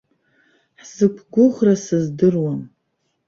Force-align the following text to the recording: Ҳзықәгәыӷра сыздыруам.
Ҳзықәгәыӷра 0.81 1.75
сыздыруам. 1.83 2.61